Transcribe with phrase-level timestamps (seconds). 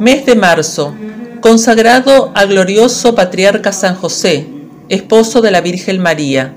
[0.00, 0.96] Mes de marzo,
[1.42, 4.48] consagrado al glorioso patriarca San José,
[4.88, 6.54] esposo de la Virgen María.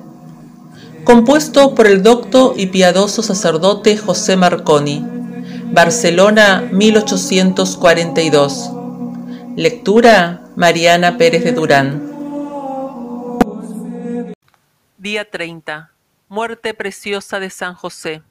[1.04, 5.06] Compuesto por el docto y piadoso sacerdote José Marconi.
[5.74, 8.72] Barcelona, 1842.
[9.58, 12.02] Lectura Mariana Pérez de Durán.
[14.98, 15.92] Día 30.
[16.30, 18.22] Muerte preciosa de San José.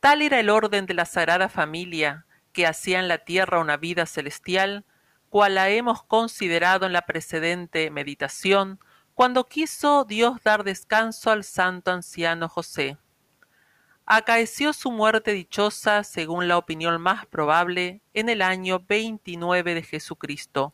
[0.00, 2.24] Tal era el orden de la Sagrada Familia,
[2.56, 4.86] que hacía en la tierra una vida celestial,
[5.28, 8.80] cual la hemos considerado en la precedente meditación,
[9.12, 12.96] cuando quiso Dios dar descanso al santo anciano José.
[14.06, 20.72] Acaeció su muerte dichosa, según la opinión más probable, en el año 29 de Jesucristo,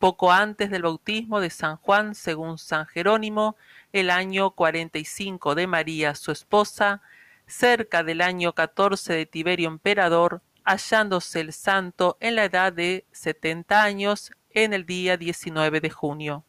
[0.00, 3.54] poco antes del bautismo de San Juan, según San Jerónimo,
[3.92, 7.02] el año 45 de María, su esposa,
[7.46, 13.82] cerca del año 14 de Tiberio Emperador, hallándose el santo en la edad de setenta
[13.82, 16.44] años en el día 19 de junio.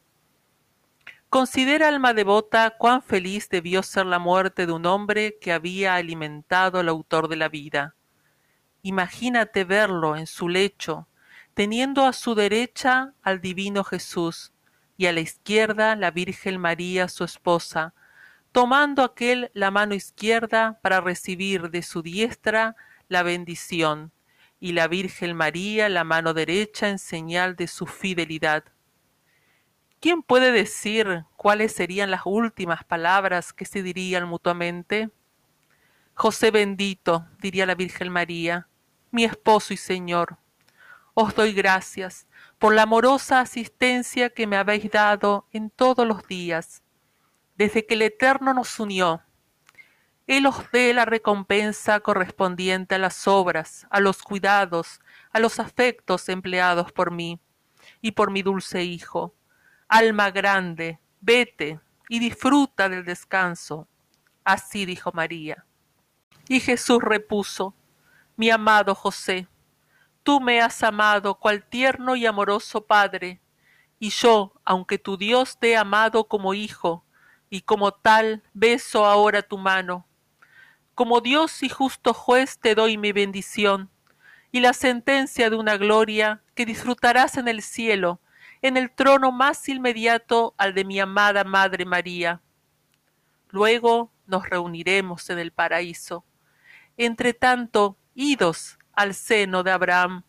[1.29, 6.79] Considera alma devota cuán feliz debió ser la muerte de un hombre que había alimentado
[6.79, 7.95] al autor de la vida.
[8.83, 11.07] Imagínate verlo en su lecho,
[11.53, 14.51] teniendo a su derecha al divino Jesús
[14.97, 17.95] y a la izquierda la Virgen María su esposa,
[18.51, 22.75] tomando aquel la mano izquierda para recibir de su diestra
[23.11, 24.13] la bendición,
[24.57, 28.63] y la Virgen María la mano derecha en señal de su fidelidad.
[29.99, 35.09] ¿Quién puede decir cuáles serían las últimas palabras que se dirían mutuamente?
[36.13, 38.69] José bendito, diría la Virgen María,
[39.11, 40.37] mi esposo y Señor,
[41.13, 42.27] os doy gracias
[42.59, 46.81] por la amorosa asistencia que me habéis dado en todos los días,
[47.57, 49.21] desde que el Eterno nos unió
[50.37, 55.01] él os dé la recompensa correspondiente a las obras, a los cuidados,
[55.33, 57.41] a los afectos empleados por mí
[57.99, 59.35] y por mi dulce Hijo.
[59.89, 63.89] Alma grande, vete y disfruta del descanso.
[64.45, 65.65] Así dijo María.
[66.47, 67.75] Y Jesús repuso,
[68.37, 69.49] mi amado José,
[70.23, 73.41] tú me has amado cual tierno y amoroso Padre,
[73.99, 77.03] y yo, aunque tu Dios te he amado como hijo,
[77.49, 80.07] y como tal beso ahora tu mano
[80.95, 83.89] como Dios y justo juez te doy mi bendición
[84.51, 88.19] y la sentencia de una gloria que disfrutarás en el cielo,
[88.61, 92.41] en el trono más inmediato al de mi amada Madre María.
[93.49, 96.25] Luego nos reuniremos en el paraíso.
[96.97, 100.23] Entre tanto, idos al seno de Abraham,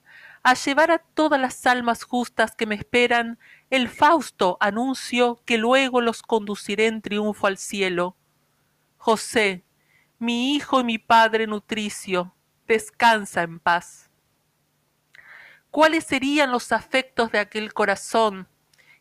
[0.44, 3.38] a llevar a todas las almas justas que me esperan
[3.70, 8.16] el fausto anuncio que luego los conduciré en triunfo al cielo.
[8.96, 9.64] José,
[10.22, 12.32] mi hijo y mi padre nutricio,
[12.68, 14.08] descansa en paz.
[15.72, 18.46] ¿Cuáles serían los afectos de aquel corazón,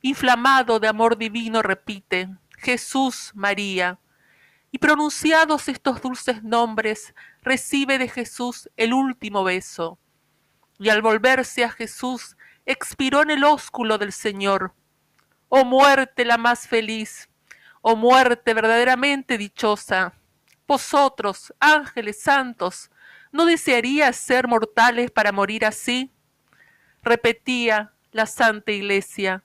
[0.01, 2.27] inflamado de amor divino, repite,
[2.57, 3.99] Jesús, María?
[4.71, 9.99] Y pronunciados estos dulces nombres, recibe de Jesús el último beso.
[10.79, 14.73] Y al volverse a Jesús, expiró en el ósculo del Señor.
[15.49, 17.29] Oh muerte la más feliz,
[17.81, 20.15] oh muerte verdaderamente dichosa,
[20.67, 22.89] vosotros, ángeles santos,
[23.31, 26.11] ¿no desearíais ser mortales para morir así?
[27.03, 29.43] Repetía la Santa Iglesia,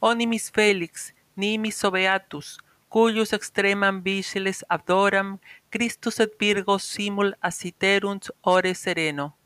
[0.00, 2.58] Onimis Felix, nimis obeatus,
[2.88, 5.38] cuyus extremam vigiles abdoram,
[5.70, 9.36] Christus et Virgo simul asiterunt ore sereno.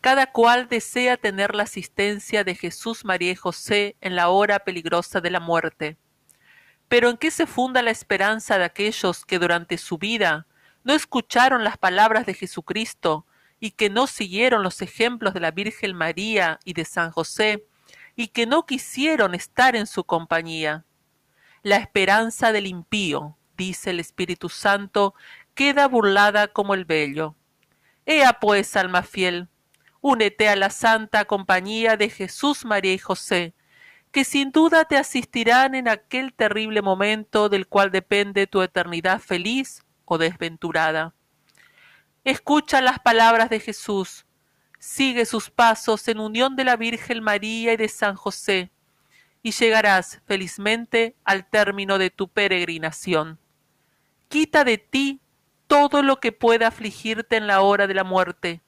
[0.00, 5.20] Cada cual desea tener la asistencia de Jesús, María y José en la hora peligrosa
[5.20, 5.96] de la muerte.
[6.88, 10.46] Pero ¿en qué se funda la esperanza de aquellos que durante su vida
[10.84, 13.26] no escucharon las palabras de Jesucristo
[13.58, 17.64] y que no siguieron los ejemplos de la Virgen María y de San José
[18.14, 20.84] y que no quisieron estar en su compañía?
[21.62, 25.14] La esperanza del impío, dice el Espíritu Santo,
[25.54, 27.34] queda burlada como el vello.
[28.04, 29.48] Ea pues, alma fiel,
[30.00, 33.54] únete a la santa compañía de Jesús, María y José,
[34.16, 39.84] que sin duda te asistirán en aquel terrible momento del cual depende tu eternidad feliz
[40.06, 41.12] o desventurada.
[42.24, 44.24] Escucha las palabras de Jesús,
[44.78, 48.70] sigue sus pasos en unión de la Virgen María y de San José,
[49.42, 53.38] y llegarás felizmente al término de tu peregrinación.
[54.28, 55.20] Quita de ti
[55.66, 58.62] todo lo que pueda afligirte en la hora de la muerte,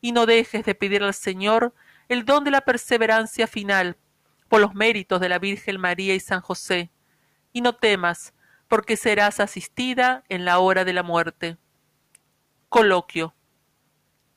[0.00, 1.74] y no dejes de pedir al Señor
[2.08, 3.98] el don de la perseverancia final
[4.48, 6.90] por los méritos de la Virgen María y San José,
[7.52, 8.34] y no temas,
[8.66, 11.56] porque serás asistida en la hora de la muerte.
[12.68, 13.34] Coloquio.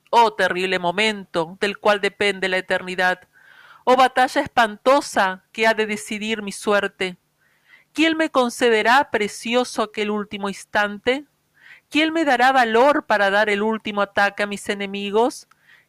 [0.10, 3.28] Oh terrible momento del cual depende la eternidad.
[3.84, 7.18] Oh batalla espantosa que ha de decidir mi suerte.
[7.94, 11.26] ¿Quién me concederá precioso aquel último instante?
[11.90, 15.48] ¿Quién me dará valor para dar el último ataque a mis enemigos?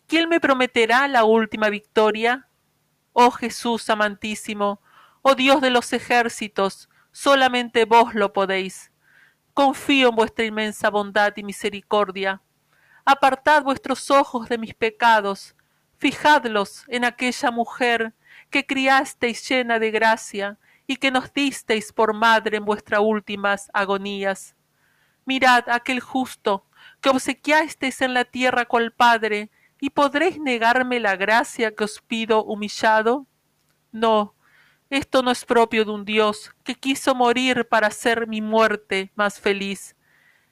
[0.09, 2.49] ¿Quién me prometerá la última victoria?
[3.13, 4.81] Oh Jesús amantísimo,
[5.23, 8.91] oh Dios de los ejércitos, solamente vos lo podéis.
[9.55, 12.41] Confío en vuestra inmensa bondad y misericordia.
[13.05, 15.55] Apartad vuestros ojos de mis pecados,
[15.99, 18.15] fijadlos en aquella mujer
[18.49, 24.55] que criasteis llena de gracia y que nos disteis por madre en vuestras últimas agonías.
[25.25, 26.67] Mirad aquel justo
[27.01, 29.51] que obsequiasteis en la tierra cual Padre,
[29.83, 33.27] y podréis negarme la gracia que os pido humillado?
[33.91, 34.37] No,
[34.91, 39.41] esto no es propio de un Dios que quiso morir para hacer mi muerte más
[39.41, 39.97] feliz.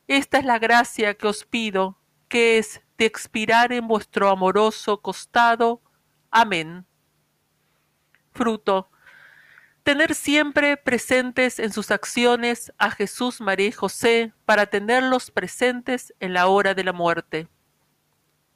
[0.09, 1.97] Esta es la gracia que os pido,
[2.27, 5.81] que es de expirar en vuestro amoroso costado.
[6.33, 6.85] Amén.
[8.33, 8.91] Fruto
[9.85, 16.35] tener siempre presentes en sus acciones a Jesús, María y José para tenerlos presentes en
[16.35, 17.49] la hora de la muerte.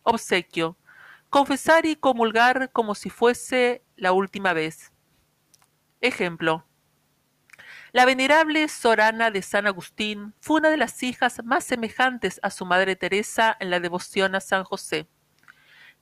[0.04, 0.76] Obsequio.
[1.30, 4.92] Confesar y comulgar como si fuese la última vez.
[6.02, 6.66] Ejemplo.
[7.92, 12.66] La venerable Sorana de San Agustín fue una de las hijas más semejantes a su
[12.66, 15.08] madre Teresa en la devoción a San José.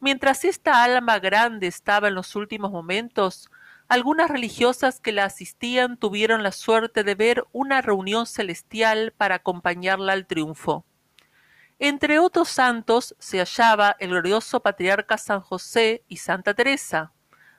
[0.00, 3.50] Mientras esta alma grande estaba en los últimos momentos,
[3.86, 10.12] algunas religiosas que la asistían tuvieron la suerte de ver una reunión celestial para acompañarla
[10.14, 10.84] al triunfo.
[11.84, 17.10] Entre otros santos se hallaba el glorioso patriarca San José y Santa Teresa.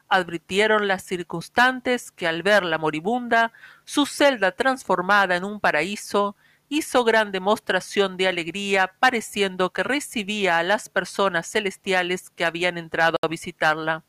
[0.07, 3.51] Advirtieron las circunstantes que al ver la moribunda,
[3.83, 6.37] su celda transformada en un paraíso,
[6.69, 13.17] hizo gran demostración de alegría, pareciendo que recibía a las personas celestiales que habían entrado
[13.21, 14.05] a visitarla.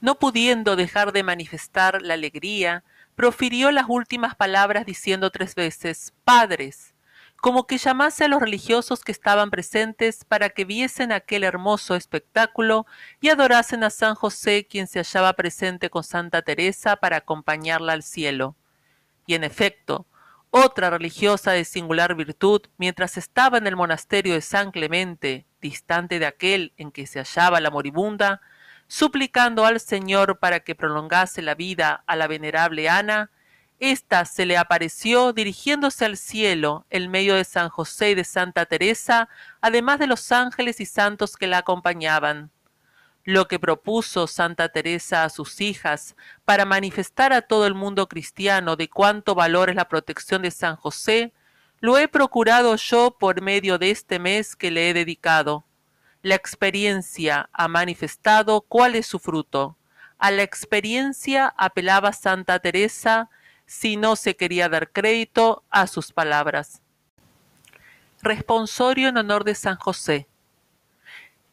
[0.00, 2.82] No pudiendo dejar de manifestar la alegría,
[3.14, 6.96] profirió las últimas palabras diciendo tres veces Padres,
[7.40, 12.84] como que llamase a los religiosos que estaban presentes para que viesen aquel hermoso espectáculo
[13.20, 18.02] y adorasen a San José, quien se hallaba presente con Santa Teresa para acompañarla al
[18.02, 18.56] cielo.
[19.26, 20.06] Y en efecto,
[20.50, 26.26] otra religiosa de singular virtud, mientras estaba en el monasterio de San Clemente, distante de
[26.26, 28.40] aquel en que se hallaba la moribunda,
[28.88, 33.30] suplicando al Señor para que prolongase la vida a la venerable Ana,
[33.80, 38.66] ésta se le apareció dirigiéndose al cielo en medio de San José y de Santa
[38.66, 39.28] Teresa,
[39.60, 42.50] además de los ángeles y santos que la acompañaban.
[43.24, 48.76] Lo que propuso Santa Teresa a sus hijas para manifestar a todo el mundo cristiano
[48.76, 51.32] de cuánto valor es la protección de San José,
[51.80, 55.64] lo he procurado yo por medio de este mes que le he dedicado
[56.22, 59.76] la experiencia ha manifestado cuál es su fruto.
[60.18, 63.30] A la experiencia apelaba Santa Teresa
[63.68, 66.80] si no se quería dar crédito a sus palabras.
[68.22, 70.26] Responsorio en honor de San José.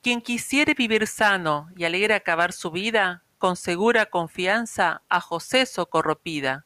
[0.01, 6.65] Quien quisiere vivir sano y alegre acabar su vida, con segura confianza a José socorropida.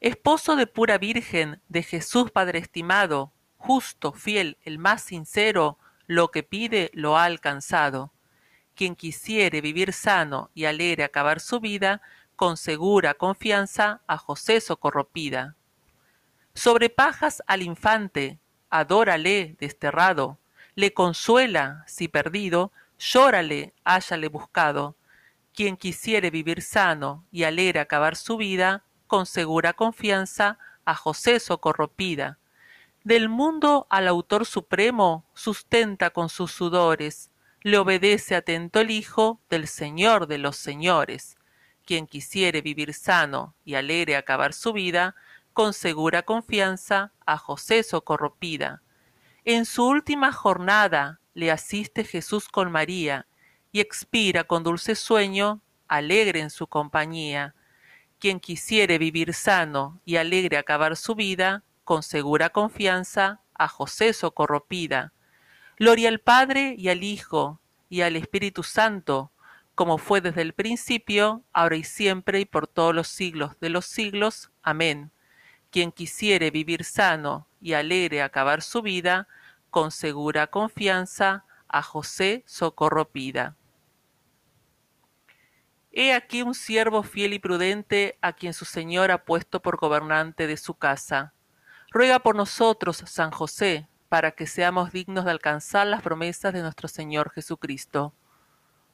[0.00, 5.76] Esposo de pura Virgen, de Jesús Padre estimado, justo, fiel, el más sincero,
[6.06, 8.12] lo que pide lo ha alcanzado.
[8.76, 12.00] Quien quisiere vivir sano y alegre acabar su vida,
[12.42, 15.54] con segura confianza a José socorropida.
[16.54, 20.40] Sobre pajas al infante, adórale desterrado,
[20.74, 24.96] le consuela si perdido, llórale háyale buscado.
[25.54, 32.40] Quien quisiere vivir sano y alegre acabar su vida, con segura confianza a José socorropida
[33.04, 37.30] del mundo al autor supremo sustenta con sus sudores,
[37.60, 41.36] le obedece atento el Hijo del Señor de los señores.
[41.92, 45.14] Quien quisiere vivir sano y alegre acabar su vida,
[45.52, 48.80] con segura confianza a José socorropida.
[49.44, 53.26] En su última jornada le asiste Jesús con María,
[53.72, 57.54] y expira con dulce sueño, alegre en su compañía.
[58.18, 65.12] Quien quisiere vivir sano y alegre acabar su vida, con segura confianza a José Socorropida.
[65.78, 69.30] Gloria al Padre y al Hijo y al Espíritu Santo,
[69.74, 73.86] como fue desde el principio, ahora y siempre y por todos los siglos de los
[73.86, 74.50] siglos.
[74.62, 75.10] Amén.
[75.70, 79.28] Quien quisiere vivir sano y alegre acabar su vida,
[79.70, 83.56] con segura confianza a José Socorropida.
[85.92, 90.46] He aquí un siervo fiel y prudente a quien su Señor ha puesto por gobernante
[90.46, 91.32] de su casa
[91.92, 96.88] ruega por nosotros, San José, para que seamos dignos de alcanzar las promesas de nuestro
[96.88, 98.14] Señor Jesucristo.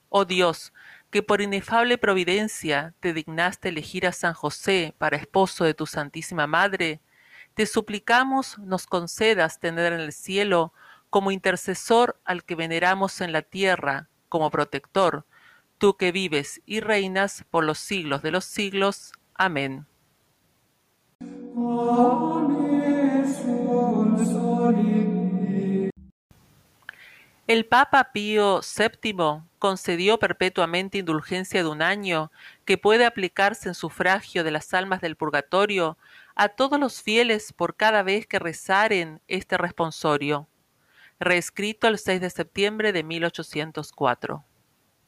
[0.09, 0.73] Oh Dios,
[1.11, 6.47] que por inefable providencia te dignaste elegir a San José para esposo de tu Santísima
[6.47, 7.01] Madre,
[7.55, 10.73] te suplicamos nos concedas tener en el cielo
[11.11, 15.27] como intercesor al que veneramos en la tierra, como protector,
[15.79, 19.13] tú que vives y reinas por los siglos de los siglos.
[19.35, 19.87] Amén.
[27.49, 32.31] El Papa Pío VII concedió perpetuamente indulgencia de un año
[32.67, 35.97] que puede aplicarse en sufragio de las almas del purgatorio
[36.35, 40.47] a todos los fieles por cada vez que rezaren este responsorio.
[41.19, 44.45] Reescrito el 6 de septiembre de 1804.